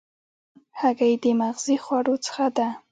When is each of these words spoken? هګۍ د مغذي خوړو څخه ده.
هګۍ 0.79 1.13
د 1.23 1.25
مغذي 1.39 1.75
خوړو 1.83 2.15
څخه 2.25 2.45
ده. 2.57 2.67